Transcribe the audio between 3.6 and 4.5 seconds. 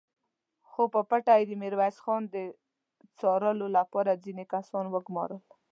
له پاره ځينې